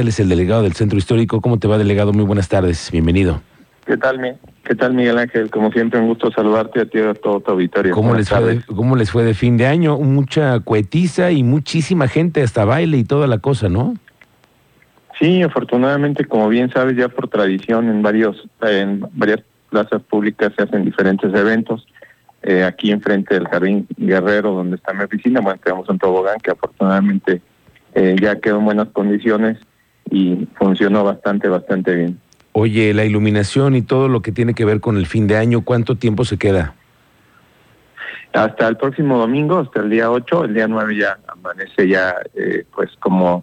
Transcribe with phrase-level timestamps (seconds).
[0.00, 1.42] Él es el delegado del Centro Histórico.
[1.42, 2.14] ¿Cómo te va, delegado?
[2.14, 2.90] Muy buenas tardes.
[2.90, 3.42] Bienvenido.
[3.84, 4.38] ¿Qué tal?
[4.64, 5.50] ¿Qué tal, Miguel Ángel?
[5.50, 7.94] Como siempre, un gusto saludarte a ti y a todo tu auditorio.
[7.94, 9.98] ¿Cómo les, fue de, ¿Cómo les fue de fin de año?
[9.98, 13.94] Mucha cuetiza y muchísima gente, hasta baile y toda la cosa, ¿no?
[15.18, 20.62] Sí, afortunadamente, como bien sabes, ya por tradición en varios en varias plazas públicas se
[20.62, 21.86] hacen diferentes eventos.
[22.42, 26.52] Eh, aquí enfrente del Jardín Guerrero, donde está mi oficina, bueno, tenemos un tobogán que
[26.52, 27.42] afortunadamente
[27.94, 29.58] eh, ya quedó en buenas condiciones
[30.10, 32.18] y funcionó bastante, bastante bien.
[32.52, 35.62] Oye, la iluminación y todo lo que tiene que ver con el fin de año,
[35.62, 36.74] ¿cuánto tiempo se queda?
[38.32, 42.64] Hasta el próximo domingo, hasta el día 8, el día 9 ya amanece ya, eh,
[42.74, 43.42] pues como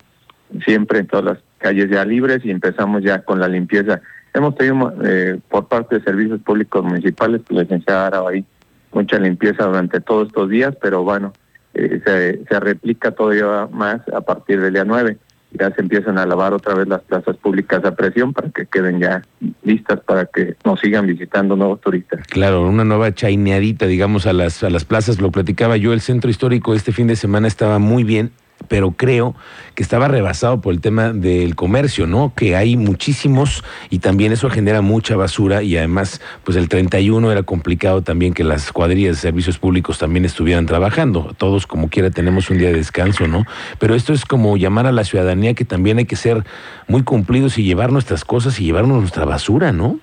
[0.66, 4.02] siempre en todas las calles ya libres y empezamos ya con la limpieza.
[4.34, 8.46] Hemos tenido eh, por parte de servicios públicos municipales, la licenciada ahí
[8.92, 11.34] mucha limpieza durante todos estos días, pero bueno,
[11.74, 15.18] eh, se, se replica todavía más a partir del día 9
[15.52, 19.00] ya se empiezan a lavar otra vez las plazas públicas a presión para que queden
[19.00, 19.22] ya
[19.64, 22.26] listas para que nos sigan visitando nuevos turistas.
[22.28, 25.22] Claro, una nueva chaineadita, digamos, a las, a las plazas.
[25.22, 28.32] Lo platicaba yo, el centro histórico este fin de semana estaba muy bien
[28.68, 29.36] pero creo
[29.76, 32.34] que estaba rebasado por el tema del comercio, ¿no?
[32.36, 37.44] Que hay muchísimos y también eso genera mucha basura y además, pues el 31 era
[37.44, 41.34] complicado también que las cuadrillas de servicios públicos también estuvieran trabajando.
[41.38, 43.46] Todos como quiera tenemos un día de descanso, ¿no?
[43.80, 46.44] Pero esto es como llamar a la ciudadanía que también hay que ser
[46.88, 50.00] muy cumplidos y llevar nuestras cosas y llevarnos nuestra basura, ¿no?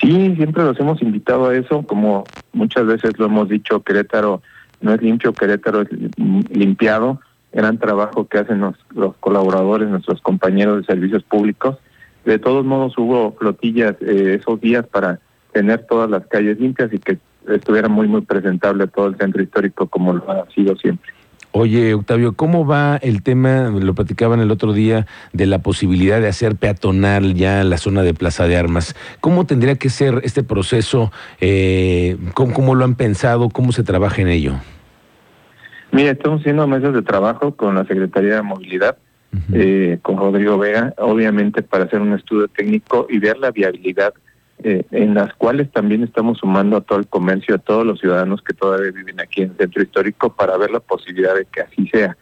[0.00, 4.42] Sí, siempre los hemos invitado a eso, como muchas veces lo hemos dicho, Querétaro
[4.82, 5.88] no es limpio, Querétaro es
[6.50, 7.20] limpiado,
[7.52, 11.78] gran trabajo que hacen los, los colaboradores, nuestros compañeros de servicios públicos.
[12.24, 15.18] De todos modos hubo flotillas eh, esos días para
[15.52, 19.86] tener todas las calles limpias y que estuviera muy, muy presentable todo el centro histórico
[19.86, 21.12] como lo ha sido siempre.
[21.54, 26.28] Oye, Octavio, ¿cómo va el tema, lo platicaban el otro día, de la posibilidad de
[26.28, 28.96] hacer peatonal ya la zona de Plaza de Armas?
[29.20, 31.12] ¿Cómo tendría que ser este proceso?
[31.42, 33.50] Eh, ¿cómo, lo han pensado?
[33.50, 34.54] ¿Cómo se trabaja en ello?
[35.90, 38.96] Mira, estamos haciendo mesas de trabajo con la Secretaría de Movilidad,
[39.52, 44.14] eh, con Rodrigo Vega, obviamente para hacer un estudio técnico y ver la viabilidad
[44.64, 48.42] eh, en las cuales también estamos sumando a todo el comercio, a todos los ciudadanos
[48.42, 51.88] que todavía viven aquí en el centro histórico para ver la posibilidad de que así
[51.88, 52.16] sea.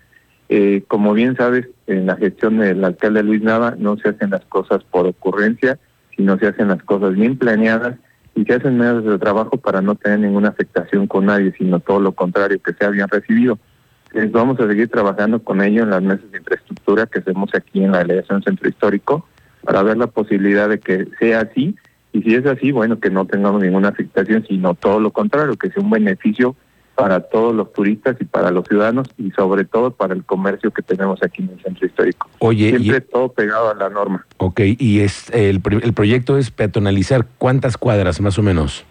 [0.48, 4.44] Eh, como bien sabes, en la gestión del alcalde Luis Nava no se hacen las
[4.46, 5.78] cosas por ocurrencia,
[6.16, 7.96] sino se hacen las cosas bien planeadas
[8.34, 12.00] y se hacen medios de trabajo para no tener ninguna afectación con nadie, sino todo
[12.00, 13.58] lo contrario, que sea bien recibido.
[14.06, 17.84] Entonces, vamos a seguir trabajando con ello en las mesas de infraestructura que hacemos aquí
[17.84, 19.26] en la delegación centro histórico
[19.62, 21.76] para ver la posibilidad de que sea así
[22.12, 25.70] y si es así, bueno, que no tengamos ninguna afectación, sino todo lo contrario, que
[25.70, 26.56] sea un beneficio
[26.94, 30.82] para todos los turistas y para los ciudadanos y sobre todo para el comercio que
[30.82, 32.28] tenemos aquí en el centro histórico.
[32.40, 34.26] Oye, siempre todo pegado a la norma.
[34.36, 38.84] Ok, y es el, el proyecto es peatonalizar cuántas cuadras más o menos.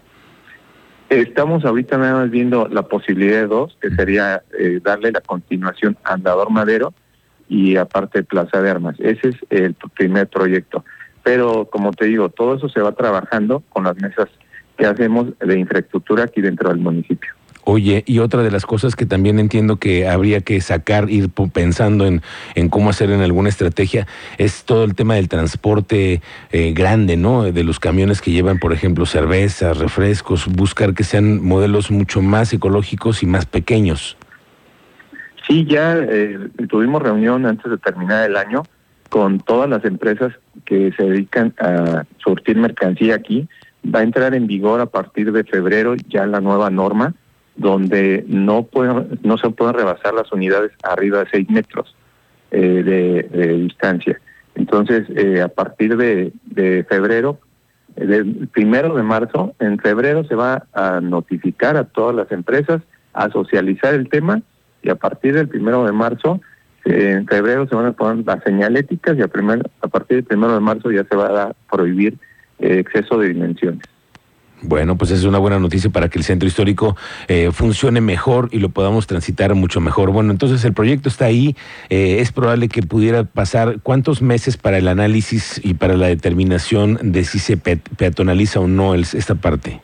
[1.08, 5.96] Estamos ahorita nada más viendo la posibilidad de dos, que sería eh, darle la continuación
[6.04, 6.94] a Andador Madero
[7.48, 8.96] y aparte Plaza de Armas.
[8.98, 10.84] Ese es el primer proyecto.
[11.22, 14.28] Pero como te digo, todo eso se va trabajando con las mesas
[14.76, 17.34] que hacemos de infraestructura aquí dentro del municipio.
[17.64, 22.06] Oye, y otra de las cosas que también entiendo que habría que sacar, ir pensando
[22.06, 22.22] en,
[22.54, 24.06] en cómo hacer en alguna estrategia,
[24.38, 26.22] es todo el tema del transporte
[26.52, 27.44] eh, grande, ¿no?
[27.44, 32.52] De los camiones que llevan, por ejemplo, cervezas, refrescos, buscar que sean modelos mucho más
[32.52, 34.16] ecológicos y más pequeños.
[35.46, 36.38] Sí, ya eh,
[36.68, 38.62] tuvimos reunión antes de terminar el año
[39.10, 40.32] con todas las empresas
[40.64, 43.48] que se dedican a surtir mercancía aquí.
[43.84, 47.14] Va a entrar en vigor a partir de febrero ya la nueva norma,
[47.56, 48.68] donde no,
[49.22, 51.94] no se pueden rebasar las unidades arriba de 6 metros
[52.52, 52.82] eh,
[53.30, 54.20] de, distancia.
[54.54, 57.38] Entonces, eh, a partir de, de febrero,
[57.96, 62.82] del primero de marzo, en febrero se va a notificar a todas las empresas,
[63.12, 64.42] a socializar el tema
[64.82, 66.40] y a partir del primero de marzo
[66.84, 70.54] en febrero se van a poner las señaléticas y a, primer, a partir del primero
[70.54, 72.16] de marzo ya se va a prohibir
[72.58, 73.82] eh, exceso de dimensiones.
[74.62, 76.94] Bueno, pues es una buena noticia para que el centro histórico
[77.28, 80.10] eh, funcione mejor y lo podamos transitar mucho mejor.
[80.10, 81.56] Bueno, entonces el proyecto está ahí.
[81.88, 86.98] Eh, es probable que pudiera pasar cuántos meses para el análisis y para la determinación
[87.00, 89.80] de si se peatonaliza o no esta parte.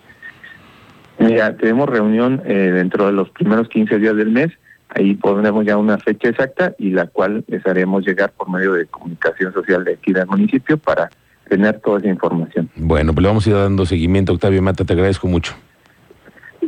[1.19, 4.53] Mira, tenemos reunión dentro de los primeros 15 días del mes
[4.89, 8.87] Ahí pondremos ya una fecha exacta y la cual les haremos llegar por medio de
[8.87, 11.11] comunicación social de aquí del municipio para
[11.49, 12.71] tener toda esa información.
[12.77, 14.33] Bueno, pues le vamos a ir dando seguimiento.
[14.33, 15.55] Octavio Mata, te agradezco mucho.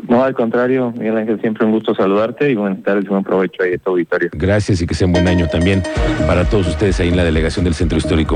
[0.08, 3.62] No, al contrario, Miguel Ángel, siempre un gusto saludarte y buenas tardes y buen provecho
[3.62, 4.30] ahí a tu auditorio.
[4.32, 5.82] Gracias y que sea un buen año también
[6.26, 8.26] para todos ustedes ahí en la delegación del Centro Histórico.